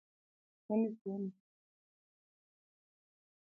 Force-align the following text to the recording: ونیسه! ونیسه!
ونیسه! 0.67 1.05
ونیسه! 1.09 1.37